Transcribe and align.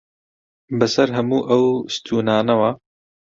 بەسەر 0.79 1.09
هەموو 1.17 1.47
ئەو 1.49 1.65
ستوونانەوە 1.95 2.71